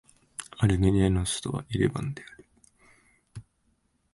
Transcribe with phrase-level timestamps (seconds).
[0.57, 2.43] アルメニアの首都はエレバンである